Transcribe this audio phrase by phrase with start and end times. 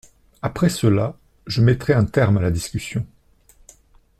[0.41, 1.15] Après cela,
[1.45, 3.05] je mettrai un terme à la discussion.